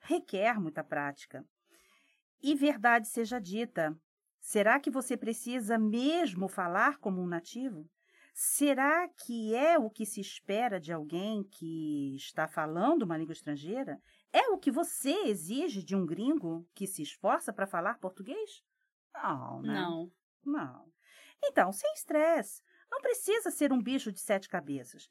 Requer 0.00 0.60
muita 0.60 0.84
prática. 0.84 1.44
E 2.40 2.54
verdade 2.54 3.08
seja 3.08 3.40
dita, 3.40 3.98
será 4.38 4.78
que 4.78 4.90
você 4.90 5.16
precisa 5.16 5.78
mesmo 5.78 6.48
falar 6.48 6.98
como 6.98 7.20
um 7.20 7.26
nativo? 7.26 7.88
Será 8.32 9.08
que 9.08 9.54
é 9.54 9.78
o 9.78 9.90
que 9.90 10.04
se 10.04 10.20
espera 10.20 10.78
de 10.78 10.92
alguém 10.92 11.42
que 11.42 12.14
está 12.14 12.46
falando 12.46 13.02
uma 13.02 13.16
língua 13.16 13.32
estrangeira? 13.32 13.98
É 14.32 14.48
o 14.50 14.58
que 14.58 14.70
você 14.70 15.12
exige 15.24 15.82
de 15.82 15.96
um 15.96 16.04
gringo 16.04 16.68
que 16.74 16.86
se 16.86 17.02
esforça 17.02 17.52
para 17.52 17.66
falar 17.66 17.98
português? 17.98 18.62
Não, 19.14 19.62
né? 19.62 19.74
Não. 19.74 20.12
Não. 20.44 20.92
Então, 21.42 21.72
sem 21.72 21.92
estresse. 21.94 22.62
Não 22.90 23.00
precisa 23.00 23.50
ser 23.50 23.72
um 23.72 23.82
bicho 23.82 24.12
de 24.12 24.20
sete 24.20 24.48
cabeças. 24.48 25.10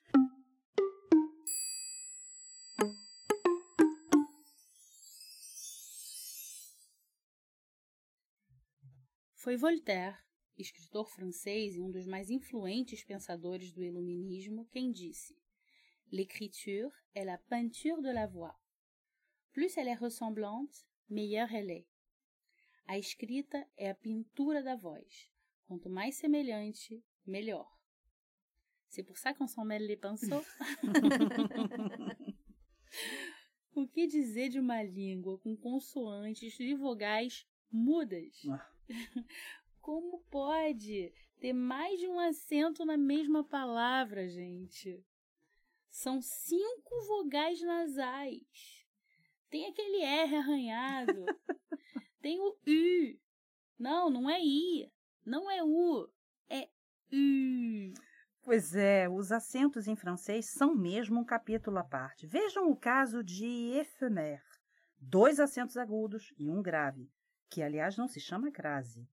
Foi 9.46 9.58
Voltaire, 9.58 10.18
escritor 10.58 11.08
francês 11.08 11.76
e 11.76 11.80
um 11.80 11.92
dos 11.92 12.08
mais 12.08 12.32
influentes 12.32 13.04
pensadores 13.04 13.72
do 13.72 13.84
iluminismo, 13.84 14.68
quem 14.72 14.92
disse: 14.92 15.38
L'écriture 16.12 16.92
est 17.14 17.26
la 17.26 17.38
peinture 17.38 18.02
de 18.02 18.12
la 18.12 18.26
voix. 18.26 18.60
Plus 19.54 19.78
elle 19.78 19.90
est 19.90 20.02
ressemblante, 20.02 20.88
meilleure 21.08 21.54
elle 21.54 21.70
est. 21.70 21.88
A 22.88 22.98
escrita 22.98 23.64
é 23.78 23.92
a 23.92 23.94
pintura 23.94 24.64
da 24.64 24.76
voz. 24.76 25.30
Quanto 25.68 25.92
mais 25.92 26.16
semelhante, 26.16 27.04
melhor. 27.24 27.80
C'est 28.90 29.04
pour 29.04 29.20
ça 29.20 29.36
qu'on 29.36 29.46
s'en 29.46 29.64
mêle 29.64 29.86
les 29.86 29.96
pinceaux. 29.96 30.44
o 33.76 33.88
que 33.88 34.08
dizer 34.08 34.50
de 34.50 34.60
uma 34.60 34.82
língua 34.82 35.38
com 35.38 35.56
consoantes 35.56 36.60
e 36.60 36.74
vogais 36.74 37.46
mudas? 37.72 38.42
Ah. 38.50 38.75
Como 39.82 40.20
pode 40.32 41.14
ter 41.40 41.54
mais 41.54 42.00
de 42.00 42.08
um 42.08 42.20
acento 42.20 42.84
na 42.86 42.98
mesma 42.98 43.44
palavra, 43.44 44.28
gente? 44.28 45.06
São 45.90 46.22
cinco 46.22 47.02
vogais 47.08 47.62
nasais. 47.62 48.86
Tem 49.50 49.68
aquele 49.68 50.02
R 50.02 50.36
arranhado. 50.36 51.26
Tem 52.22 52.40
o 52.40 52.50
U. 52.50 53.20
Não, 53.78 54.10
não 54.10 54.30
é 54.30 54.42
I. 54.42 54.92
Não 55.26 55.50
é 55.50 55.64
U. 55.64 56.10
É 56.50 56.68
U. 57.14 57.94
Pois 58.42 58.76
é, 58.76 59.10
os 59.10 59.32
acentos 59.32 59.88
em 59.88 59.96
francês 59.96 60.52
são 60.52 60.76
mesmo 60.76 61.20
um 61.20 61.26
capítulo 61.26 61.78
à 61.78 61.84
parte. 61.84 62.28
Vejam 62.28 62.70
o 62.70 62.76
caso 62.76 63.24
de 63.24 63.72
éphémère. 63.74 64.44
Dois 65.00 65.40
acentos 65.40 65.78
agudos 65.78 66.34
e 66.38 66.50
um 66.50 66.62
grave, 66.62 67.10
que 67.50 67.62
aliás 67.62 67.98
não 67.98 68.08
se 68.08 68.20
chama 68.20 68.52
crase. 68.52 69.08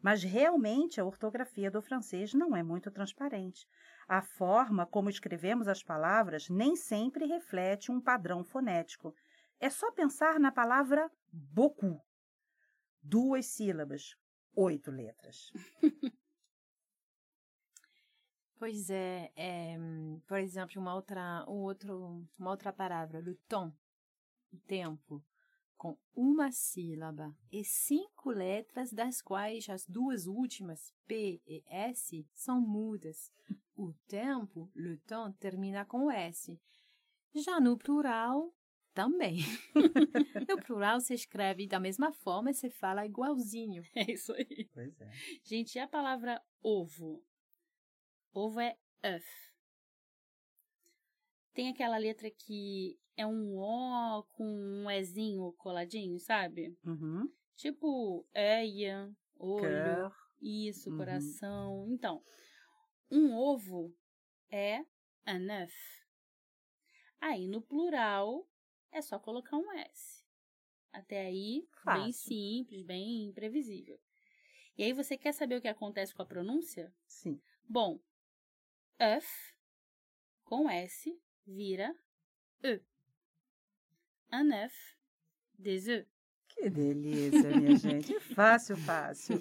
Mas 0.00 0.22
realmente 0.22 1.00
a 1.00 1.04
ortografia 1.04 1.70
do 1.70 1.82
francês 1.82 2.32
não 2.32 2.54
é 2.54 2.62
muito 2.62 2.90
transparente. 2.90 3.66
A 4.06 4.22
forma 4.22 4.86
como 4.86 5.10
escrevemos 5.10 5.66
as 5.66 5.82
palavras 5.82 6.48
nem 6.48 6.76
sempre 6.76 7.26
reflete 7.26 7.90
um 7.90 8.00
padrão 8.00 8.44
fonético. 8.44 9.14
É 9.58 9.68
só 9.68 9.90
pensar 9.90 10.38
na 10.38 10.52
palavra 10.52 11.10
beaucoup. 11.32 12.00
Duas 13.02 13.46
sílabas, 13.46 14.14
oito 14.54 14.90
letras. 14.90 15.52
Pois 18.58 18.90
é, 18.90 19.30
é, 19.36 19.76
por 20.26 20.38
exemplo, 20.40 20.82
uma 20.82 20.92
outra, 20.92 21.44
um 21.46 21.62
outro, 21.62 22.26
uma 22.36 22.50
outra 22.50 22.72
palavra, 22.72 23.20
le 23.20 23.36
temps, 23.46 23.72
o 24.52 24.58
tempo, 24.66 25.24
com 25.78 25.96
uma 26.14 26.50
sílaba 26.50 27.34
e 27.50 27.64
cinco 27.64 28.30
letras, 28.30 28.92
das 28.92 29.22
quais 29.22 29.68
as 29.70 29.86
duas 29.86 30.26
últimas, 30.26 30.92
P 31.06 31.40
e 31.46 31.62
S, 31.66 32.26
são 32.34 32.60
mudas. 32.60 33.32
O 33.76 33.94
tempo, 34.08 34.68
le 34.74 34.98
temps, 34.98 35.38
termina 35.38 35.84
com 35.84 36.10
S. 36.10 36.60
Já 37.32 37.60
no 37.60 37.78
plural, 37.78 38.52
também. 38.92 39.38
no 40.48 40.60
plural 40.64 41.00
se 41.00 41.14
escreve 41.14 41.68
da 41.68 41.78
mesma 41.78 42.12
forma 42.12 42.50
e 42.50 42.54
se 42.54 42.68
fala 42.68 43.06
igualzinho. 43.06 43.84
É 43.94 44.10
isso 44.10 44.32
aí. 44.32 44.68
Pois 44.74 45.00
é. 45.00 45.10
Gente, 45.44 45.76
e 45.76 45.78
a 45.78 45.86
palavra 45.86 46.42
ovo? 46.60 47.24
Ovo 48.32 48.58
é 48.58 48.76
œuf. 49.04 49.24
Tem 51.54 51.68
aquela 51.68 51.96
letra 51.96 52.28
que 52.30 52.98
é 53.18 53.26
um 53.26 53.58
O 53.58 54.22
com 54.22 54.44
um 54.46 54.88
Ezinho 54.88 55.52
coladinho, 55.58 56.20
sabe? 56.20 56.78
Uhum. 56.84 57.28
Tipo, 57.56 58.24
eia, 58.32 59.10
olho, 59.36 59.60
Cœur. 59.60 60.12
isso, 60.40 60.88
Uhum. 60.88 60.96
coração. 60.96 61.86
Então, 61.90 62.22
um 63.10 63.34
ovo 63.36 63.92
é 64.50 64.84
un 65.26 65.50
œuf. 65.50 65.74
Aí, 67.20 67.48
no 67.48 67.60
plural, 67.60 68.48
é 68.92 69.02
só 69.02 69.18
colocar 69.18 69.56
um 69.56 69.72
S. 69.72 70.24
Até 70.92 71.26
aí, 71.26 71.68
bem 71.84 72.12
Fácil. 72.12 72.12
simples, 72.12 72.82
bem 72.84 73.32
previsível. 73.32 73.98
E 74.76 74.84
aí, 74.84 74.92
você 74.92 75.18
quer 75.18 75.32
saber 75.32 75.56
o 75.56 75.60
que 75.60 75.66
acontece 75.66 76.14
com 76.14 76.22
a 76.22 76.26
pronúncia? 76.26 76.94
Sim. 77.08 77.40
Bom, 77.68 77.98
œuf 79.02 79.26
com 80.44 80.70
S 80.70 81.20
vira 81.44 81.92
E. 82.62 82.80
Un 84.30 84.50
œuf, 84.50 84.74
des 85.58 85.88
œufs. 85.88 86.06
Que 86.48 86.68
delícia, 86.68 87.50
minha 87.56 87.76
gente. 87.76 88.18
Fácil, 88.34 88.76
fácil. 88.76 89.40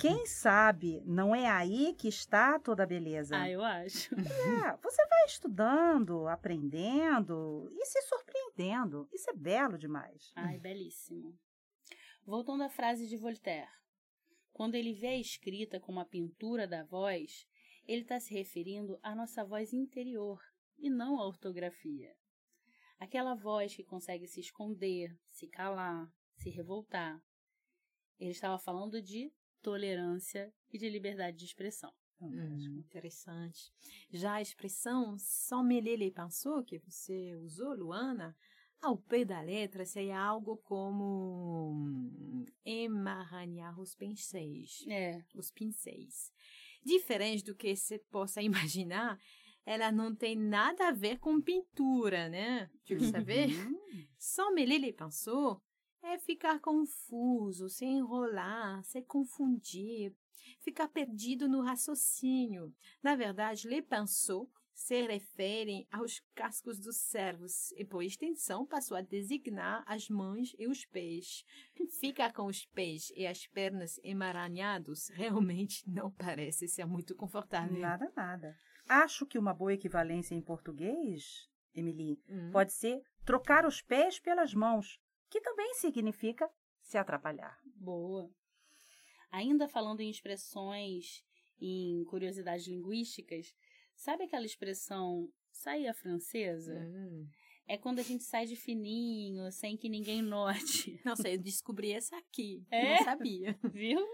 Quem 0.00 0.24
sabe 0.24 1.02
não 1.04 1.34
é 1.34 1.46
aí 1.46 1.94
que 1.94 2.08
está 2.08 2.58
toda 2.58 2.84
a 2.84 2.86
beleza. 2.86 3.36
Ah, 3.36 3.50
eu 3.50 3.62
acho. 3.62 4.14
É, 4.14 4.76
você 4.82 5.06
vai 5.06 5.24
estudando, 5.26 6.26
aprendendo 6.28 7.70
e 7.72 7.84
se 7.84 8.00
surpreendendo. 8.02 9.08
Isso 9.12 9.28
é 9.30 9.34
belo 9.34 9.76
demais. 9.76 10.32
Ai, 10.34 10.58
belíssimo. 10.58 11.38
Voltando 12.24 12.62
à 12.62 12.70
frase 12.70 13.06
de 13.06 13.16
Voltaire. 13.16 13.68
Quando 14.52 14.74
ele 14.74 14.94
vê 14.94 15.08
a 15.08 15.18
escrita 15.18 15.80
como 15.80 16.00
a 16.00 16.04
pintura 16.04 16.66
da 16.66 16.84
voz, 16.84 17.46
ele 17.86 18.02
está 18.02 18.20
se 18.20 18.32
referindo 18.32 18.98
à 19.02 19.14
nossa 19.14 19.44
voz 19.44 19.72
interior 19.72 20.40
e 20.78 20.88
não 20.88 21.18
à 21.18 21.26
ortografia. 21.26 22.14
Aquela 23.02 23.34
voz 23.34 23.74
que 23.74 23.82
consegue 23.82 24.28
se 24.28 24.38
esconder, 24.38 25.12
se 25.32 25.48
calar, 25.48 26.08
se 26.36 26.50
revoltar. 26.50 27.20
Ele 28.16 28.30
estava 28.30 28.56
falando 28.60 29.02
de 29.02 29.32
tolerância 29.60 30.54
e 30.70 30.78
de 30.78 30.88
liberdade 30.88 31.36
de 31.36 31.44
expressão. 31.44 31.92
Hum, 32.20 32.78
interessante. 32.78 33.72
Já 34.12 34.34
a 34.34 34.40
expressão 34.40 35.18
sommelier 35.18 35.98
les 35.98 36.12
pinceaux 36.12 36.64
que 36.64 36.78
você 36.78 37.34
usou, 37.38 37.74
Luana, 37.74 38.36
ao 38.80 38.96
pé 38.96 39.24
da 39.24 39.40
letra 39.40 39.84
seria 39.84 40.20
algo 40.20 40.58
como 40.58 41.72
hum, 41.72 42.46
emaranhar 42.64 43.80
os 43.80 43.96
pincéis. 43.96 44.84
É, 44.86 45.24
Os 45.34 45.50
pincéis. 45.50 46.32
Diferente 46.84 47.42
do 47.42 47.56
que 47.56 47.74
você 47.74 47.98
possa 47.98 48.40
imaginar, 48.46 49.18
ela 49.64 49.92
não 49.92 50.14
tem 50.14 50.36
nada 50.36 50.88
a 50.88 50.92
ver 50.92 51.18
com 51.18 51.40
pintura, 51.40 52.28
né? 52.28 52.70
Tu 52.84 53.04
saber? 53.04 53.48
Hum, 53.48 54.06
Sommelier 54.18 54.80
les 54.80 54.92
pinceaux 54.92 55.60
é 56.02 56.18
ficar 56.18 56.60
confuso, 56.60 57.68
se 57.68 57.84
enrolar, 57.84 58.82
se 58.84 59.02
confundir, 59.02 60.12
ficar 60.60 60.88
perdido 60.88 61.48
no 61.48 61.62
raciocínio. 61.62 62.74
Na 63.02 63.14
verdade, 63.14 63.68
les 63.68 63.82
pinceaux 63.82 64.48
se 64.74 65.02
referem 65.02 65.86
aos 65.92 66.20
cascos 66.34 66.78
dos 66.78 66.96
servos 66.96 67.72
e, 67.72 67.84
por 67.84 68.02
extensão, 68.02 68.66
passou 68.66 68.96
a 68.96 69.02
designar 69.02 69.84
as 69.86 70.08
mãos 70.08 70.54
e 70.58 70.66
os 70.66 70.84
pés. 70.84 71.44
Ficar 72.00 72.32
com 72.32 72.46
os 72.46 72.64
pés 72.66 73.12
e 73.14 73.26
as 73.26 73.46
pernas 73.46 74.00
emaranhados 74.02 75.08
realmente 75.10 75.88
não 75.88 76.10
parece 76.10 76.66
ser 76.66 76.86
muito 76.86 77.14
confortável. 77.14 77.78
Nada, 77.78 78.12
nada. 78.16 78.56
Acho 78.92 79.24
que 79.26 79.38
uma 79.38 79.54
boa 79.54 79.72
equivalência 79.72 80.34
em 80.34 80.40
português, 80.42 81.48
Emily, 81.74 82.20
Hum. 82.28 82.50
pode 82.52 82.72
ser 82.72 83.00
trocar 83.24 83.64
os 83.64 83.80
pés 83.80 84.18
pelas 84.18 84.52
mãos, 84.52 84.98
que 85.30 85.40
também 85.40 85.74
significa 85.74 86.48
se 86.82 86.98
atrapalhar. 86.98 87.58
boa. 87.76 88.30
Ainda 89.30 89.66
falando 89.66 90.00
em 90.00 90.10
expressões, 90.10 91.24
em 91.58 92.04
curiosidades 92.04 92.66
linguísticas, 92.66 93.54
sabe 93.96 94.24
aquela 94.24 94.44
expressão 94.44 95.32
saia 95.50 95.94
francesa? 95.94 96.74
Hum. 96.74 97.26
É 97.66 97.78
quando 97.78 98.00
a 98.00 98.02
gente 98.02 98.24
sai 98.24 98.44
de 98.44 98.56
fininho, 98.56 99.50
sem 99.50 99.74
que 99.76 99.88
ninguém 99.88 100.20
note. 100.20 101.00
Nossa, 101.06 101.30
eu 101.30 101.38
descobri 101.38 101.92
essa 101.92 102.14
aqui. 102.18 102.62
É? 102.70 102.96
Não 102.96 103.04
sabia. 103.04 103.58
Viu? 103.72 104.06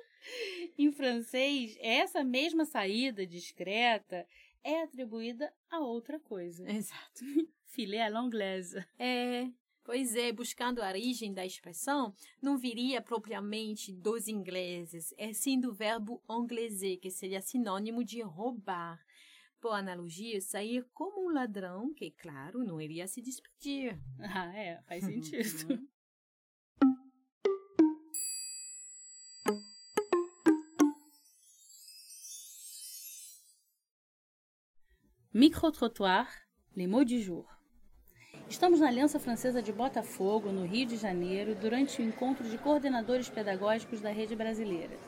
Em 0.76 0.92
francês, 0.92 1.76
essa 1.80 2.22
mesma 2.22 2.64
saída 2.64 3.26
discreta 3.26 4.24
é 4.64 4.82
atribuída 4.82 5.52
a 5.70 5.80
outra 5.80 6.18
coisa. 6.20 6.68
Exato. 6.70 7.24
Filé 7.64 8.00
à 8.00 8.08
l'anglaise. 8.08 8.84
É, 8.98 9.48
pois 9.84 10.14
é, 10.16 10.32
buscando 10.32 10.80
a 10.80 10.88
origem 10.88 11.32
da 11.32 11.44
expressão, 11.44 12.14
não 12.42 12.58
viria 12.58 13.00
propriamente 13.00 13.92
dos 13.92 14.28
ingleses, 14.28 15.14
é 15.16 15.32
sim 15.32 15.60
do 15.60 15.72
verbo 15.72 16.22
angleser, 16.28 16.98
que 16.98 17.10
seria 17.10 17.40
sinônimo 17.40 18.04
de 18.04 18.20
roubar. 18.22 19.00
Por 19.60 19.72
analogia, 19.72 20.40
sair 20.40 20.86
como 20.94 21.26
um 21.28 21.32
ladrão, 21.32 21.92
que, 21.92 22.12
claro, 22.12 22.62
não 22.62 22.80
iria 22.80 23.06
se 23.08 23.20
despedir. 23.20 23.98
Ah, 24.20 24.56
é, 24.56 24.80
faz 24.82 25.04
sentido. 25.04 25.88
Micro-trottoir, 35.40 36.26
les 36.74 36.88
mots 36.88 37.04
du 37.04 37.22
jour. 37.22 37.46
Estamos 38.50 38.80
na 38.80 38.88
Aliança 38.88 39.20
Francesa 39.20 39.62
de 39.62 39.70
Botafogo, 39.70 40.50
no 40.50 40.66
Rio 40.66 40.84
de 40.84 40.96
Janeiro, 40.96 41.54
durante 41.54 42.02
o 42.02 42.04
encontro 42.04 42.42
de 42.48 42.58
coordenadores 42.58 43.28
pedagógicos 43.28 44.00
da 44.00 44.10
rede 44.10 44.34
brasileira. 44.34 44.98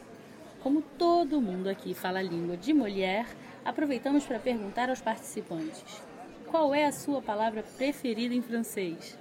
Como 0.63 0.83
todo 0.83 1.41
mundo 1.41 1.67
aqui 1.67 1.95
fala 1.95 2.21
a 2.21 2.23
língua 2.23 2.57
de 2.57 2.73
Molière, 2.73 3.27
aproveitamos 3.65 4.25
para 4.25 4.39
perguntar 4.39 4.89
aos 4.89 5.01
participantes: 5.01 6.01
qual 6.47 6.73
é 6.73 6.85
a 6.85 6.93
sua 6.93 7.21
palavra 7.21 7.65
preferida 7.77 8.33
em 8.33 8.41
francês? 8.41 9.17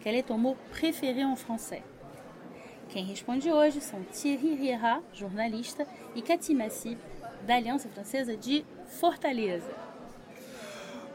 Quel 0.00 0.16
est 0.16 0.28
ton 0.28 0.36
mot 0.36 0.58
préféré 0.72 1.24
en 1.24 1.36
français? 1.36 1.82
Quem 2.90 3.06
responde 3.06 3.50
hoje 3.50 3.80
são 3.80 4.02
Thierry 4.02 4.56
Riera, 4.56 5.02
jornalista, 5.14 5.88
e 6.14 6.20
Cathy 6.20 6.54
Massy, 6.54 6.98
da 7.46 7.56
Aliança 7.56 7.88
Francesa 7.88 8.36
de 8.36 8.62
Fortaleza. 9.00 9.88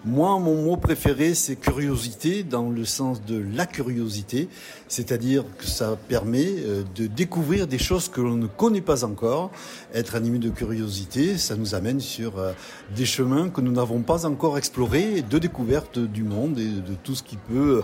Moi, 0.08 0.38
mon 0.38 0.62
mot 0.62 0.78
préféré, 0.78 1.34
c'est 1.34 1.56
curiosité, 1.56 2.44
dans 2.44 2.70
le 2.70 2.86
sens 2.86 3.26
de 3.26 3.44
la 3.56 3.66
curiosité, 3.66 4.50
c'est-à-dire 4.88 5.44
que 5.58 5.66
ça 5.66 5.98
permet 6.08 6.46
euh, 6.46 6.84
de 6.94 7.08
découvrir 7.08 7.66
des 7.66 7.80
choses 7.80 8.08
que 8.08 8.22
l'on 8.22 8.36
ne 8.36 8.46
connaît 8.46 8.82
pas 8.82 9.04
encore. 9.04 9.50
Être 9.96 10.14
animé 10.14 10.38
de 10.38 10.52
curiosité, 10.52 11.40
ça 11.40 11.56
nous 11.56 11.74
amène 11.74 12.00
sur 12.00 12.38
euh, 12.38 12.54
des 12.96 13.08
chemins 13.08 13.50
que 13.50 13.62
nous 13.62 13.72
n'avons 13.72 14.04
pas 14.04 14.28
encore 14.28 14.60
explorés, 14.60 15.24
de 15.24 15.40
découverte 15.40 15.98
du 15.98 16.22
monde 16.22 16.60
et 16.60 16.70
de 16.70 16.94
tout 17.04 17.16
ce 17.16 17.24
qui 17.24 17.38
peut 17.38 17.82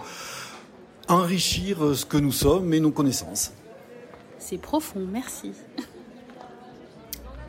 enrichir 1.08 1.84
euh, 1.84 1.96
ce 1.96 2.06
que 2.06 2.18
nous 2.18 2.32
sommes 2.32 2.72
et 2.76 2.80
nos 2.80 2.92
connaissances. 2.92 3.52
C'est 4.38 4.60
profond, 4.60 5.08
merci. 5.12 5.54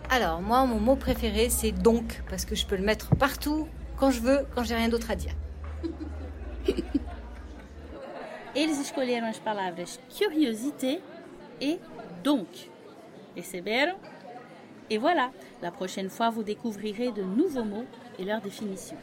Alors, 0.08 0.40
moi, 0.40 0.64
mon 0.64 0.80
mot 0.80 0.96
préféré, 0.96 1.50
c'est 1.50 1.72
donc, 1.72 2.22
parce 2.30 2.46
que 2.46 2.54
je 2.54 2.64
peux 2.64 2.76
le 2.76 2.85
mettre 2.85 3.14
partout, 3.16 3.66
quand 4.02 4.10
je 4.10 4.20
veux, 4.20 4.40
quand 4.56 4.64
j'ai 4.64 4.74
rien 4.74 4.88
d'autre 4.88 5.12
à 5.12 5.14
dire. 5.14 5.30
Eles 8.56 8.80
escolheram 8.80 9.26
as 9.26 9.38
palavras 9.38 9.96
curiosité 10.18 10.98
et 11.60 11.78
donc. 12.24 12.48
Perceberam? 13.36 13.94
Et 14.90 14.98
voilà, 14.98 15.30
la 15.62 15.70
prochaine 15.70 16.10
fois 16.10 16.30
vous 16.30 16.42
découvrirez 16.42 17.12
de 17.12 17.22
nouveaux 17.22 17.62
mots 17.62 17.84
et 18.18 18.24
leur 18.24 18.40
définition. 18.40 18.96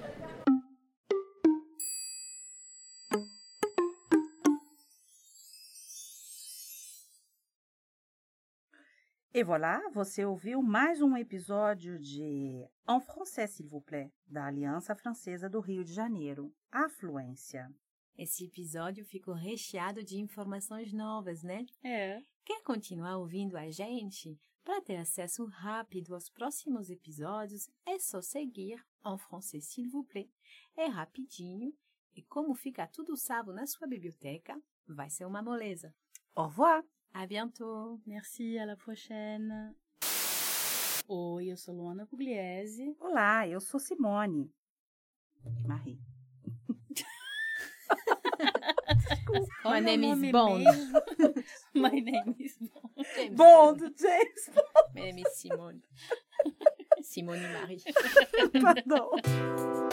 E 9.39 9.43
voilà, 9.43 9.82
você 9.93 10.25
ouviu 10.25 10.62
mais 10.62 11.02
um 11.02 11.15
episódio 11.15 11.97
de 11.97 12.67
En 12.86 12.99
français, 12.99 13.47
s'il 13.47 13.69
vous 13.69 13.80
plaît, 13.80 14.12
da 14.28 14.47
Aliança 14.47 14.93
Francesa 14.93 15.49
do 15.49 15.62
Rio 15.62 15.82
de 15.82 15.93
Janeiro, 15.93 16.54
Afluência. 16.69 17.73
Esse 18.17 18.43
episódio 18.43 19.06
ficou 19.06 19.34
recheado 19.34 20.04
de 20.04 20.19
informações 20.19 20.91
novas, 20.91 21.41
né? 21.41 21.65
É. 21.82 22.21
Quer 22.43 22.62
continuar 22.63 23.15
ouvindo 23.15 23.56
a 23.56 23.71
gente? 23.71 24.38
Para 24.62 24.82
ter 24.82 24.97
acesso 24.97 25.45
rápido 25.45 26.13
aos 26.13 26.30
próximos 26.30 26.89
episódios, 26.89 27.69
é 27.86 27.97
só 27.97 28.21
seguir 28.21 28.86
En 29.06 29.17
français, 29.17 29.62
s'il 29.62 29.88
vous 29.89 30.06
plaît. 30.06 30.30
É 30.75 30.88
rapidinho 30.88 31.73
e 32.13 32.21
como 32.23 32.54
fica 32.56 32.86
tudo 32.88 33.15
salvo 33.15 33.54
na 33.54 33.65
sua 33.65 33.88
biblioteca, 33.88 34.62
vai 34.86 35.10
ser 35.10 35.23
uma 35.23 35.41
moleza. 35.41 35.95
Au 36.36 36.47
revoir! 36.47 36.84
À 37.13 37.26
bientôt! 37.26 38.00
Merci, 38.06 38.58
à 38.60 38.65
la 38.65 38.76
prochaine. 38.76 39.74
Oi, 41.08 41.48
eu 41.48 41.58
sou 41.58 41.74
Luana 41.74 42.06
Pugliese. 42.06 42.95
Olá, 43.00 43.48
eu 43.48 43.60
sou 43.60 43.80
Simone. 43.80 44.52
Marie. 45.65 46.00
My 49.65 49.76
é 49.76 49.78
o 49.78 49.82
name 49.82 50.12
is 50.12 50.32
Bond. 50.32 50.63
My 51.74 52.02
name 52.02 52.36
is 52.39 52.58
Bond. 52.60 53.08
James 53.15 53.36
Bond, 53.36 53.93
James 53.98 54.52
Meu 54.93 55.08
nome 55.08 55.24
é 55.26 55.30
Simone. 55.32 55.84
Simone 57.02 57.48
Marie. 57.48 57.82
Pardon. 58.62 59.88